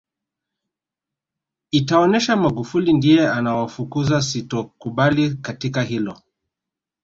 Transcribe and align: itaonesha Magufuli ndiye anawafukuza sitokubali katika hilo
itaonesha 1.71 2.35
Magufuli 2.35 2.93
ndiye 2.93 3.29
anawafukuza 3.29 4.21
sitokubali 4.21 5.35
katika 5.35 5.81
hilo 5.83 6.17